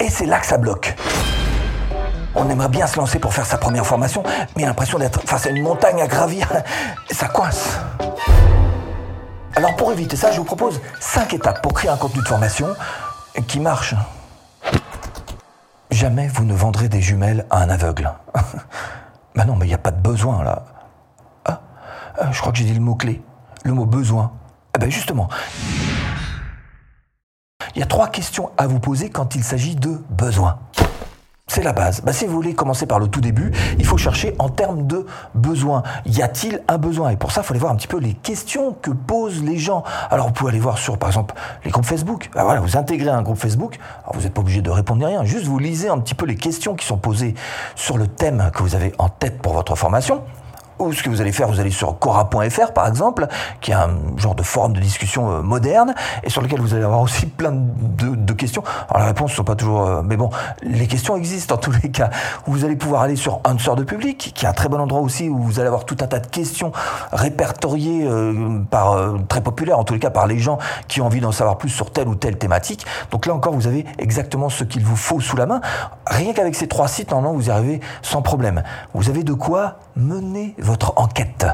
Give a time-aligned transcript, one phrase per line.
[0.00, 0.94] Et c'est là que ça bloque.
[2.34, 4.22] On aimerait bien se lancer pour faire sa première formation,
[4.56, 6.46] mais l'impression d'être face à une montagne à gravir.
[7.10, 7.78] Ça coince.
[9.56, 12.68] Alors pour éviter ça, je vous propose 5 étapes pour créer un contenu de formation
[13.48, 13.94] qui marche.
[15.90, 18.12] Jamais vous ne vendrez des jumelles à un aveugle.
[19.34, 20.64] bah non, mais il n'y a pas de besoin là.
[21.44, 21.60] Ah,
[22.20, 23.20] euh, je crois que j'ai dit le mot-clé.
[23.64, 24.32] Le mot besoin.
[24.76, 25.28] Eh ben justement,
[27.78, 30.58] il y a trois questions à vous poser quand il s'agit de besoin.
[31.46, 32.00] C'est la base.
[32.00, 35.06] Bah, si vous voulez commencer par le tout début, il faut chercher en termes de
[35.36, 35.84] besoin.
[36.04, 37.10] Y a-t-il un besoin?
[37.10, 39.58] Et pour ça, il faut aller voir un petit peu les questions que posent les
[39.58, 39.84] gens.
[40.10, 42.30] Alors, vous pouvez aller voir sur, par exemple, les groupes Facebook.
[42.34, 43.78] Bah, voilà, vous intégrez un groupe Facebook.
[44.12, 45.22] Vous n'êtes pas obligé de répondre ni rien.
[45.22, 47.36] Juste, vous lisez un petit peu les questions qui sont posées
[47.76, 50.24] sur le thème que vous avez en tête pour votre formation
[50.78, 53.26] ou ce que vous allez faire, vous allez sur Cora.fr par exemple,
[53.60, 56.84] qui est un genre de forum de discussion euh, moderne, et sur lequel vous allez
[56.84, 58.62] avoir aussi plein de, questions.
[58.88, 59.84] Alors les réponses ne sont pas toujours...
[59.84, 60.30] Euh, mais bon,
[60.62, 62.10] les questions existent en tous les cas.
[62.46, 65.28] Vous allez pouvoir aller sur Answer de public, qui est un très bon endroit aussi,
[65.28, 66.70] où vous allez avoir tout un tas de questions
[67.12, 68.96] répertoriées euh, par
[69.28, 71.70] très populaires, en tous les cas par les gens qui ont envie d'en savoir plus
[71.70, 72.86] sur telle ou telle thématique.
[73.10, 75.60] Donc là encore, vous avez exactement ce qu'il vous faut sous la main.
[76.06, 78.62] Rien qu'avec ces trois sites, normalement, vous y arrivez sans problème.
[78.94, 81.46] Vous avez de quoi mener votre enquête.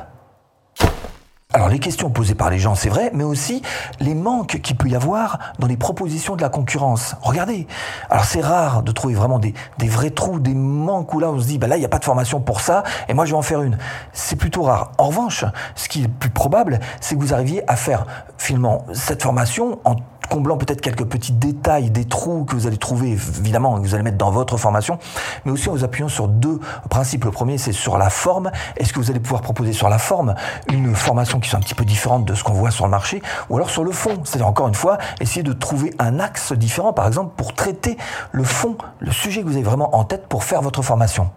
[1.54, 3.62] Alors les questions posées par les gens, c'est vrai, mais aussi
[4.00, 7.14] les manques qu'il peut y avoir dans les propositions de la concurrence.
[7.22, 7.68] Regardez,
[8.10, 11.46] alors c'est rare de trouver vraiment des, vrais trous, des manques où là on se
[11.46, 13.36] dit, bah là il n'y a pas de formation pour ça, et moi je vais
[13.36, 13.78] en faire une.
[14.12, 14.90] C'est plutôt rare.
[14.98, 15.44] En revanche,
[15.76, 18.04] ce qui est plus probable, c'est que vous arriviez à faire
[18.36, 19.94] finalement cette formation en
[20.26, 24.04] comblant peut-être quelques petits détails, des trous que vous allez trouver, évidemment, que vous allez
[24.04, 24.98] mettre dans votre formation,
[25.44, 27.24] mais aussi en vous appuyant sur deux principes.
[27.24, 28.50] Le premier, c'est sur la forme.
[28.76, 30.34] Est-ce que vous allez pouvoir proposer sur la forme
[30.72, 33.22] une formation qui soit un petit peu différente de ce qu'on voit sur le marché,
[33.50, 34.20] ou alors sur le fond?
[34.24, 37.96] C'est-à-dire, encore une fois, essayer de trouver un axe différent, par exemple, pour traiter
[38.32, 41.30] le fond, le sujet que vous avez vraiment en tête pour faire votre formation.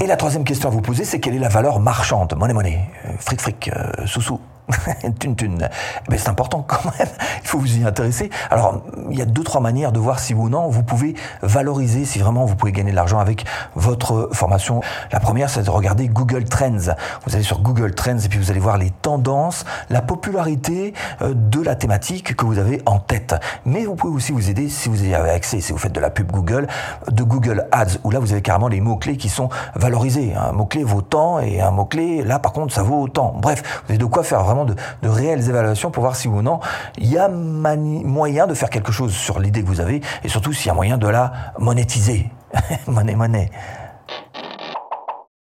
[0.00, 2.34] Et la troisième question à vous poser, c'est quelle est la valeur marchande?
[2.36, 4.38] Monnaie, monnaie, euh, fric, fric, euh, tune.
[4.38, 4.51] Mais
[6.16, 7.08] c'est important quand même,
[7.42, 8.30] il faut vous y intéresser.
[8.50, 12.04] Alors, il y a deux, trois manières de voir si ou non vous pouvez valoriser,
[12.04, 14.80] si vraiment vous pouvez gagner de l'argent avec votre formation.
[15.10, 16.94] La première, c'est de regarder Google Trends.
[17.26, 21.34] Vous allez sur Google Trends et puis vous allez voir les tendances, la popularité euh,
[21.34, 23.34] de la thématique que vous avez en tête.
[23.64, 26.00] Mais vous pouvez aussi vous aider, si vous y avez accès, si vous faites de
[26.00, 26.66] la pub Google,
[27.10, 30.34] de Google Ads, où là vous avez carrément les mots-clés qui sont valorisés.
[30.34, 33.34] Un mot-clé vaut tant et un mot-clé, là par contre, ça vaut autant.
[33.36, 36.60] Bref, vous avez de quoi faire de, réelles évaluations pour voir si ou non
[36.98, 40.52] il y a moyen de faire quelque chose sur l'idée que vous avez et surtout
[40.52, 42.30] s'il y a moyen de la monétiser.
[42.86, 43.50] monnaie, monnaie.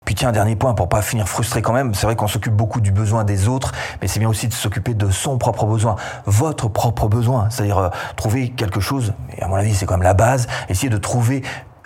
[0.05, 2.81] Puis tiens, dernier point pour pas finir frustré quand même, c'est vrai qu'on s'occupe beaucoup
[2.81, 3.71] du besoin des autres,
[4.01, 7.89] mais c'est bien aussi de s'occuper de son propre besoin, votre propre besoin, c'est-à-dire euh,
[8.17, 11.41] trouver quelque chose, et à mon avis c'est quand même la base, essayer de trouver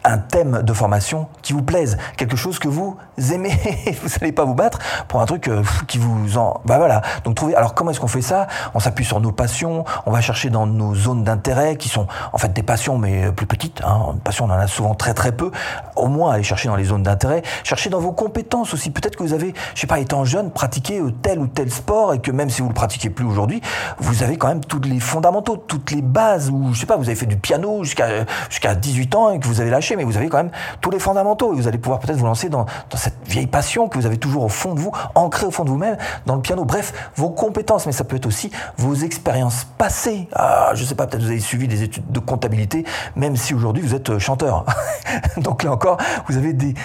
[0.08, 2.98] un thème de formation qui vous plaise, quelque chose que vous
[3.32, 3.60] aimez.
[4.02, 6.62] vous n'allez pas vous battre pour un truc euh, qui vous en.
[6.66, 7.02] Bah voilà.
[7.26, 7.56] Donc trouver.
[7.56, 8.48] Alors comment est-ce qu'on fait ça?
[8.74, 9.84] On s'appuie sur nos passions.
[10.06, 13.46] On va chercher dans nos zones d'intérêt qui sont en fait des passions mais plus
[13.46, 13.82] petites.
[13.84, 14.16] Hein.
[14.24, 15.52] Passion on en a souvent très très peu.
[15.96, 17.42] Au moins aller chercher dans les zones d'intérêt.
[17.64, 18.92] Chercher dans vos compétences aussi.
[18.92, 22.14] Peut-être que vous avez, je sais pas, étant jeune, pratiqué euh, tel ou tel sport
[22.14, 23.62] et que même si vous le pratiquez plus aujourd'hui,
[23.98, 26.50] vous avez quand même tous les fondamentaux, toutes les bases.
[26.50, 29.48] Ou je sais pas, vous avez fait du piano jusqu'à jusqu'à 18 ans et que
[29.48, 31.54] vous avez lâché mais vous avez quand même tous les fondamentaux.
[31.54, 32.66] Et vous allez pouvoir peut-être vous lancer dans,
[32.96, 35.70] cette vieille passion que vous avez toujours au fond de vous, ancrée au fond de
[35.70, 36.66] vous-même, dans le piano.
[36.66, 40.28] Bref, vos compétences, mais ça peut être aussi vos expériences passées.
[40.34, 42.86] Ah, je sais pas, peut-être vous avez suivi des études de comptabilité,
[43.16, 44.66] même si aujourd'hui vous êtes euh, chanteur.
[45.38, 45.98] Donc là encore,
[46.28, 46.76] vous avez des,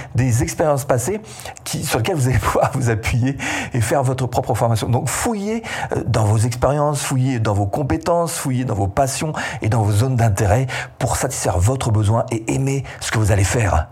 [0.43, 1.21] expériences passées
[1.65, 3.37] sur lesquelles vous allez pouvoir vous appuyer
[3.75, 4.89] et faire votre propre formation.
[4.89, 5.63] Donc fouillez
[5.93, 9.93] euh, dans vos expériences, fouillez dans vos compétences, fouillez dans vos passions et dans vos
[9.93, 10.67] zones d'intérêt
[10.99, 13.89] pour satisfaire votre besoin et aimer ce que vous allez faire.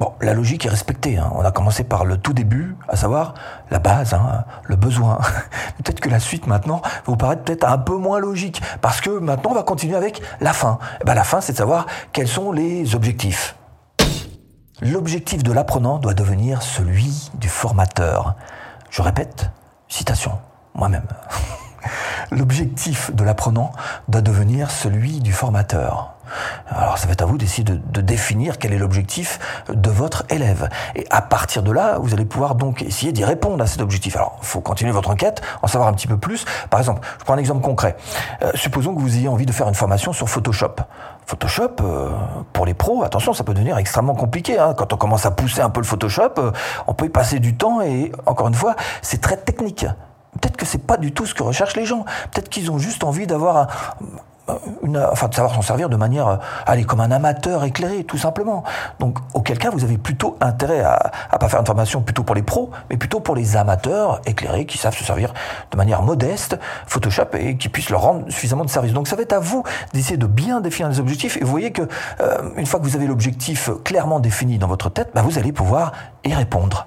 [0.00, 1.18] Bon, la logique est respectée.
[1.18, 1.30] Hein.
[1.34, 3.34] On a commencé par le tout début, à savoir
[3.70, 5.18] la base, hein, le besoin.
[5.76, 9.50] peut-être que la suite maintenant vous paraît peut-être un peu moins logique, parce que maintenant
[9.50, 10.78] on va continuer avec la fin.
[11.02, 13.56] Eh ben, la fin, c'est de savoir quels sont les objectifs.
[14.80, 18.36] L'objectif de l'apprenant doit devenir celui du formateur.
[18.88, 19.50] Je répète,
[19.86, 20.38] citation,
[20.74, 21.06] moi-même.
[22.30, 23.72] L'objectif de l'apprenant
[24.08, 26.14] doit devenir celui du formateur.
[26.68, 29.38] Alors ça va être à vous d'essayer de, définir quel est l'objectif
[29.68, 30.68] de votre élève.
[30.94, 34.16] Et à partir de là, vous allez pouvoir donc essayer d'y répondre à cet objectif.
[34.16, 36.44] Alors il faut continuer votre enquête, en savoir un petit peu plus.
[36.70, 37.96] Par exemple, je prends un exemple concret.
[38.42, 40.76] Euh, supposons que vous ayez envie de faire une formation sur Photoshop.
[41.26, 42.10] Photoshop, euh,
[42.52, 44.58] pour les pros, attention, ça peut devenir extrêmement compliqué.
[44.58, 44.74] Hein.
[44.76, 46.50] Quand on commence à pousser un peu le Photoshop, euh,
[46.86, 49.86] on peut y passer du temps et, encore une fois, c'est très technique.
[50.40, 52.04] Peut-être que c'est pas du tout ce que recherchent les gens.
[52.32, 53.96] Peut-être qu'ils ont juste envie d'avoir
[55.10, 56.36] enfin, de savoir s'en servir de manière, euh,
[56.66, 58.64] allez, comme un amateur éclairé, tout simplement.
[58.98, 62.34] Donc, auquel cas, vous avez plutôt intérêt à, à pas faire une formation plutôt pour
[62.34, 65.32] les pros, mais plutôt pour les amateurs éclairés qui savent se servir
[65.70, 68.92] de manière modeste Photoshop et qui puissent leur rendre suffisamment de service.
[68.92, 69.62] Donc, ça va être à vous
[69.92, 71.36] d'essayer de bien définir les objectifs.
[71.36, 71.82] Et vous voyez que
[72.20, 75.52] euh, une fois que vous avez l'objectif clairement défini dans votre tête, bah, vous allez
[75.52, 75.92] pouvoir
[76.24, 76.86] y répondre.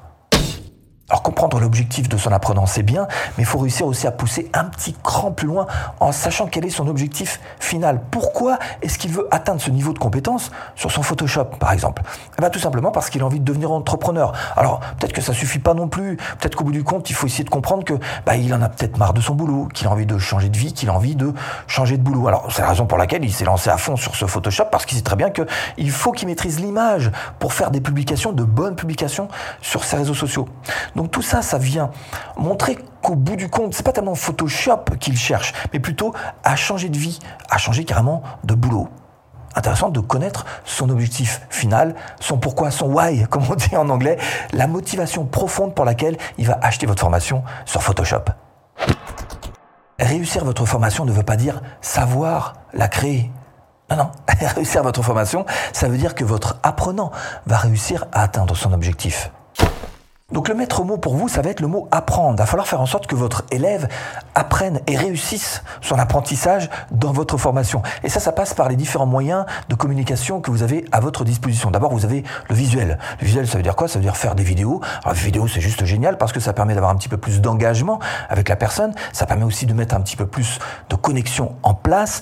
[1.60, 3.08] L'objectif de son apprenant, c'est bien,
[3.38, 5.68] mais il faut réussir aussi à pousser un petit cran plus loin
[6.00, 8.02] en sachant quel est son objectif final.
[8.12, 12.02] Pourquoi est-ce qu'il veut atteindre ce niveau de compétence sur son Photoshop, par exemple?
[12.38, 14.32] Eh bien, Tout simplement parce qu'il a envie de devenir entrepreneur.
[14.56, 17.28] Alors peut-être que ça suffit pas non plus, peut-être qu'au bout du compte, il faut
[17.28, 17.96] essayer de comprendre que
[18.26, 20.58] bah, il en a peut-être marre de son boulot, qu'il a envie de changer de
[20.58, 21.34] vie, qu'il a envie de
[21.68, 22.28] changer de boulot.
[22.28, 24.86] Alors c'est la raison pour laquelle il s'est lancé à fond sur ce Photoshop, parce
[24.86, 28.76] qu'il sait très bien qu'il faut qu'il maîtrise l'image pour faire des publications, de bonnes
[28.76, 29.28] publications
[29.62, 30.48] sur ses réseaux sociaux.
[30.96, 31.92] Donc tout ça, ça vient
[32.38, 36.14] montrer qu'au bout du compte, c'est pas tellement Photoshop qu'il cherche, mais plutôt
[36.44, 37.20] à changer de vie,
[37.50, 38.90] à changer carrément de boulot.
[39.56, 44.18] Intéressant de connaître son objectif final, son pourquoi, son why, comme on dit en anglais,
[44.52, 48.24] la motivation profonde pour laquelle il va acheter votre formation sur Photoshop.
[50.00, 53.32] Réussir votre formation ne veut pas dire savoir la créer.
[53.92, 54.12] Non, non.
[54.56, 57.12] réussir votre formation, ça veut dire que votre apprenant
[57.46, 59.32] va réussir à atteindre son objectif.
[60.34, 62.34] Donc le maître mot pour vous, ça va être le mot apprendre.
[62.34, 63.88] Il va falloir faire en sorte que votre élève
[64.34, 67.84] apprenne et réussisse son apprentissage dans votre formation.
[68.04, 71.24] Et ça, ça passe par les différents moyens de communication que vous avez à votre
[71.24, 71.70] disposition.
[71.70, 72.98] D'abord, vous avez le visuel.
[73.22, 73.88] Le visuel, ça veut dire quoi?
[73.88, 74.82] Ça veut dire faire des vidéos.
[75.04, 77.40] Alors, les vidéos, c'est juste génial parce que ça permet d'avoir un petit peu plus
[77.40, 78.96] d'engagement avec la personne.
[79.12, 80.58] Ça permet aussi de mettre un petit peu plus
[80.90, 82.22] de connexion en place.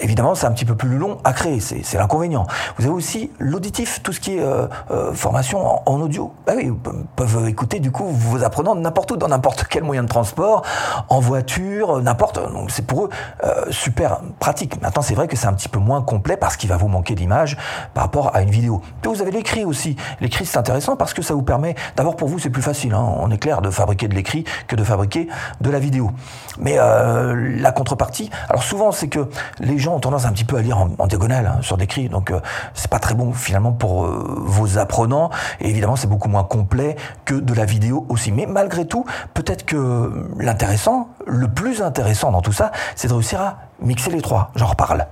[0.00, 1.60] Évidemment, c'est un petit peu plus long à créer.
[1.60, 2.46] C'est l'inconvénient.
[2.78, 6.32] Vous avez aussi l'auditif, tout ce qui est euh, euh, formation en, en audio.
[6.46, 6.72] Bah oui,
[7.16, 10.62] peuvent écoutez du coup vos apprenants n'importe où, dans n'importe quel moyen de transport,
[11.08, 12.40] en voiture, n'importe.
[12.52, 13.10] Donc c'est pour eux
[13.44, 14.80] euh, super pratique.
[14.80, 17.14] Maintenant c'est vrai que c'est un petit peu moins complet parce qu'il va vous manquer
[17.14, 17.56] d'image
[17.92, 18.80] par rapport à une vidéo.
[19.02, 19.96] Puis vous avez l'écrit aussi.
[20.20, 23.14] L'écrit c'est intéressant parce que ça vous permet, d'abord pour vous c'est plus facile, hein,
[23.18, 25.28] on est clair, de fabriquer de l'écrit que de fabriquer
[25.60, 26.10] de la vidéo.
[26.58, 30.56] Mais euh, la contrepartie, alors souvent c'est que les gens ont tendance un petit peu
[30.56, 32.40] à lire en, diagonale hein, sur l'écrit, donc euh,
[32.74, 35.30] c'est pas très bon finalement pour vos apprenants.
[35.60, 38.32] Et évidemment c'est beaucoup moins complet que de la vidéo aussi.
[38.32, 39.04] Mais malgré tout,
[39.34, 44.22] peut-être que l'intéressant, le plus intéressant dans tout ça, c'est de réussir à mixer les
[44.22, 44.50] trois.
[44.54, 45.06] J'en reparle.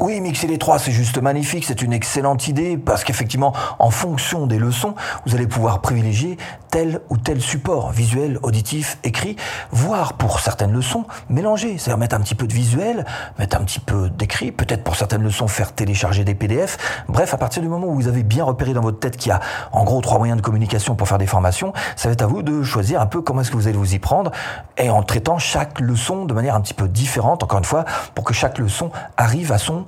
[0.00, 4.46] Oui, mixer les trois, c'est juste magnifique, c'est une excellente idée, parce qu'effectivement, en fonction
[4.46, 4.94] des leçons,
[5.26, 6.38] vous allez pouvoir privilégier
[6.70, 9.36] tel ou tel support, visuel, auditif, écrit,
[9.72, 13.04] voire pour certaines leçons, mélanger, c'est-à-dire mettre un petit peu de visuel,
[13.38, 16.78] mettre un petit peu d'écrit, peut-être pour certaines leçons faire télécharger des PDF.
[17.08, 19.32] Bref, à partir du moment où vous avez bien repéré dans votre tête qu'il y
[19.32, 22.26] a en gros trois moyens de communication pour faire des formations, ça va être à
[22.26, 24.30] vous de choisir un peu comment est-ce que vous allez vous y prendre,
[24.78, 28.24] et en traitant chaque leçon de manière un petit peu différente, encore une fois, pour
[28.24, 29.84] que chaque leçon arrive à son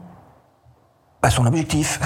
[1.22, 2.00] à son objectif.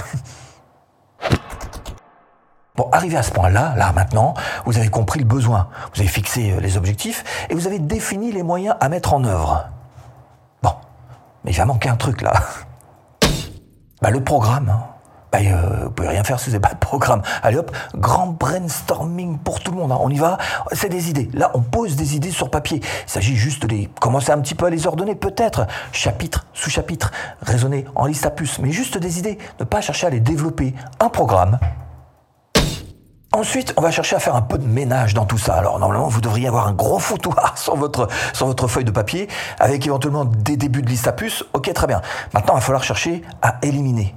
[2.76, 4.34] Bon, arrivé à ce point-là, là maintenant,
[4.66, 8.32] vous avez compris le besoin, vous avez fixé euh, les objectifs et vous avez défini
[8.32, 9.70] les moyens à mettre en œuvre.
[10.62, 10.74] Bon,
[11.42, 12.34] mais il va manquer un truc là.
[14.02, 14.78] Bah, le programme.
[15.36, 17.20] Bah, euh, vous pouvez rien faire si vous n'avez pas de programme.
[17.42, 19.92] Allez hop, grand brainstorming pour tout le monde.
[19.92, 19.98] Hein.
[20.00, 20.38] On y va,
[20.72, 21.28] c'est des idées.
[21.34, 22.80] Là, on pose des idées sur papier.
[22.80, 26.70] Il s'agit juste de les commencer un petit peu à les ordonner, peut-être, chapitre sous
[26.70, 27.10] chapitre,
[27.42, 29.36] raisonner en liste à puces, mais juste des idées.
[29.60, 30.74] Ne pas chercher à les développer.
[31.00, 31.58] Un programme.
[33.32, 35.54] Ensuite, on va chercher à faire un peu de ménage dans tout ça.
[35.54, 39.28] Alors normalement, vous devriez avoir un gros foutoir sur votre, sur votre feuille de papier,
[39.60, 41.44] avec éventuellement des débuts de liste à puces.
[41.52, 42.00] Ok, très bien.
[42.32, 44.14] Maintenant, il va falloir chercher à éliminer.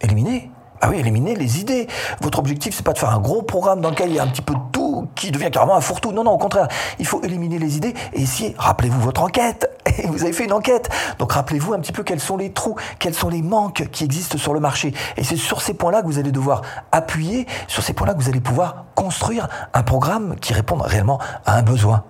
[0.00, 0.50] Éliminer
[0.80, 1.88] ah oui, éliminer les idées.
[2.20, 4.28] Votre objectif, c'est pas de faire un gros programme dans lequel il y a un
[4.28, 6.12] petit peu de tout qui devient carrément un fourre-tout.
[6.12, 6.68] Non, non, au contraire,
[7.00, 8.54] il faut éliminer les idées et essayer.
[8.58, 9.68] Rappelez-vous votre enquête.
[10.06, 10.88] vous avez fait une enquête.
[11.18, 14.38] Donc rappelez-vous un petit peu quels sont les trous, quels sont les manques qui existent
[14.38, 14.94] sur le marché.
[15.16, 16.62] Et c'est sur ces points-là que vous allez devoir
[16.92, 21.56] appuyer, sur ces points-là que vous allez pouvoir construire un programme qui réponde réellement à
[21.56, 22.04] un besoin.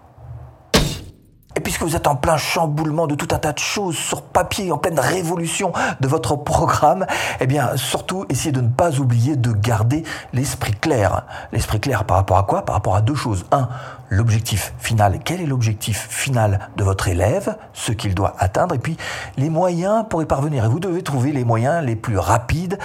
[1.68, 4.78] Puisque vous êtes en plein chamboulement de tout un tas de choses sur papier, en
[4.78, 5.70] pleine révolution
[6.00, 7.04] de votre programme,
[7.40, 11.26] eh bien, surtout, essayez de ne pas oublier de garder l'esprit clair.
[11.52, 12.64] L'esprit clair par rapport à quoi?
[12.64, 13.44] Par rapport à deux choses.
[13.52, 13.68] Un,
[14.08, 15.18] l'objectif final.
[15.22, 17.58] Quel est l'objectif final de votre élève?
[17.74, 18.74] Ce qu'il doit atteindre.
[18.74, 18.96] Et puis,
[19.36, 20.64] les moyens pour y parvenir.
[20.64, 22.78] Et vous devez trouver les moyens les plus rapides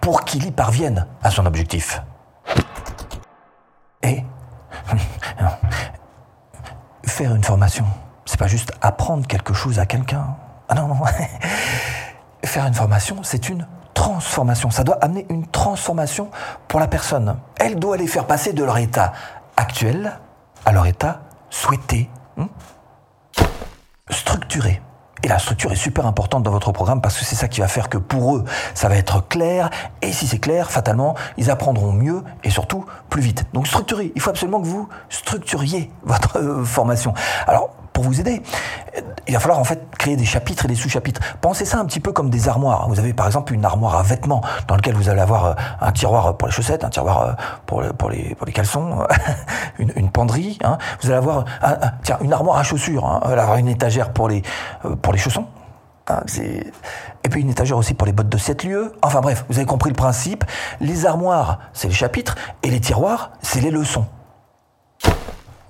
[0.00, 2.00] pour qu'il y parvienne à son objectif.
[4.04, 4.22] Et
[7.04, 7.84] faire une formation
[8.38, 10.36] pas juste apprendre quelque chose à quelqu'un.
[10.68, 10.96] Ah non, non.
[12.44, 14.70] Faire une formation, c'est une transformation.
[14.70, 16.30] Ça doit amener une transformation
[16.68, 17.36] pour la personne.
[17.56, 19.12] Elle doit les faire passer de leur état
[19.56, 20.18] actuel
[20.64, 22.46] à leur état souhaité, hmm?
[24.08, 24.80] structuré.
[25.24, 27.66] Et la structure est super importante dans votre programme parce que c'est ça qui va
[27.66, 29.68] faire que pour eux, ça va être clair.
[30.00, 33.46] Et si c'est clair, fatalement, ils apprendront mieux et surtout plus vite.
[33.52, 37.14] Donc structurer, il faut absolument que vous structuriez votre euh, formation.
[37.48, 38.40] Alors, pour vous aider,
[39.26, 41.20] il va falloir en fait créer des chapitres et des sous-chapitres.
[41.40, 42.88] Pensez ça un petit peu comme des armoires.
[42.88, 45.90] Vous avez par exemple une armoire à vêtements dans lequel vous allez avoir euh, un
[45.90, 47.32] tiroir pour les chaussettes, un tiroir euh,
[47.66, 49.04] pour, pour, les, pour les caleçons,
[49.80, 50.60] une, une penderie.
[50.62, 50.78] Hein.
[51.00, 51.44] Vous allez avoir
[52.04, 53.04] tiens, une armoire à chaussures.
[53.04, 53.56] Hein.
[53.58, 54.42] Une étagère pour les,
[54.84, 55.46] euh, pour les chaussons.
[56.06, 56.22] Hein,
[57.24, 58.92] et puis une étagère aussi pour les bottes de 7 lieux.
[59.02, 60.44] Enfin bref, vous avez compris le principe.
[60.80, 64.06] Les armoires, c'est les chapitres, et les tiroirs, c'est les leçons.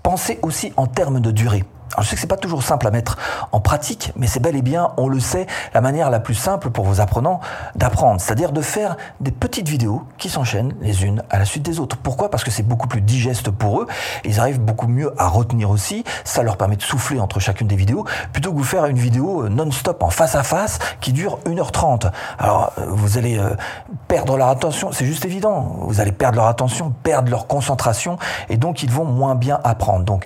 [0.03, 1.65] Pensez aussi en termes de durée.
[1.99, 3.17] Je sais que c'est pas toujours simple à mettre
[3.53, 6.71] en pratique, mais c'est bel et bien, on le sait, la manière la plus simple
[6.71, 7.41] pour vos apprenants
[7.75, 11.81] d'apprendre, c'est-à-dire de faire des petites vidéos qui s'enchaînent les unes à la suite des
[11.81, 11.97] autres.
[11.97, 12.31] Pourquoi?
[12.31, 13.87] Parce que c'est beaucoup plus digeste pour eux,
[14.25, 17.77] ils arrivent beaucoup mieux à retenir aussi, ça leur permet de souffler entre chacune des
[17.77, 21.39] vidéos, plutôt que vous faire une vidéo euh, non-stop en face à face qui dure
[21.47, 22.11] 1h30.
[22.39, 23.57] Alors euh, vous allez euh,
[24.09, 28.19] perdre leur attention, c'est juste évident, vous allez perdre leur attention, perdre leur concentration,
[28.49, 30.05] et donc ils vont moins bien apprendre.
[30.05, 30.25] Donc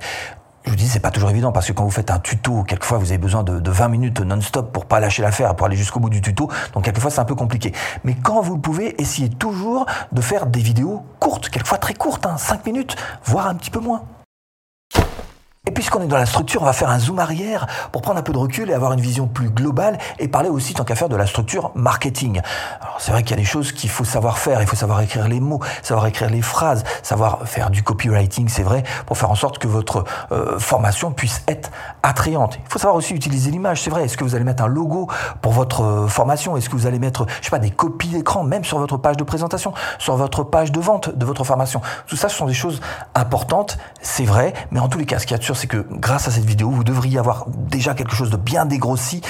[0.64, 2.98] je vous dis, c'est pas toujours évident parce que quand vous faites un tuto, quelquefois
[2.98, 6.10] vous avez besoin de, 20 minutes non-stop pour pas lâcher l'affaire, pour aller jusqu'au bout
[6.10, 6.48] du tuto.
[6.72, 7.72] Donc quelquefois c'est un peu compliqué.
[8.04, 12.26] Mais quand vous le pouvez, essayez toujours de faire des vidéos courtes, quelquefois très courtes,
[12.26, 14.02] hein, 5 minutes, voire un petit peu moins.
[15.72, 18.22] Et puisqu'on est dans la structure, on va faire un zoom arrière pour prendre un
[18.22, 21.08] peu de recul et avoir une vision plus globale et parler aussi tant qu'à faire
[21.08, 22.42] de la structure marketing.
[22.82, 25.00] Alors c'est vrai qu'il y a des choses qu'il faut savoir faire, il faut savoir
[25.00, 29.30] écrire les mots, savoir écrire les phrases, savoir faire du copywriting, c'est vrai, pour faire
[29.30, 31.70] en sorte que votre euh, formation puisse être
[32.02, 32.58] attrayante.
[32.66, 34.04] Il faut savoir aussi utiliser l'image, c'est vrai.
[34.04, 35.08] Est-ce que vous allez mettre un logo
[35.40, 36.54] pour votre euh, formation?
[36.58, 39.16] Est-ce que vous allez mettre, je sais pas, des copies d'écran, même sur votre page
[39.16, 41.80] de présentation, sur votre page de vente de votre formation?
[42.08, 42.82] Tout ça, ce sont des choses
[43.14, 46.26] importantes, c'est vrai, mais en tous les cas, ce qu'il y a c'est que grâce
[46.26, 49.20] à cette vidéo, vous devriez avoir déjà quelque chose de bien dégrossi,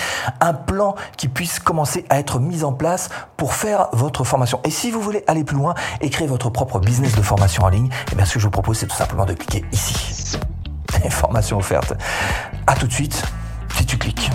[0.40, 4.58] un plan qui puisse commencer à être mis en place pour faire votre formation.
[4.64, 7.68] Et si vous voulez aller plus loin et créer votre propre business de formation en
[7.68, 10.38] ligne, eh bien ce que je vous propose, c'est tout simplement de cliquer ici.
[11.10, 11.92] Formation offerte.
[12.66, 13.22] À tout de suite,
[13.76, 14.30] si tu cliques.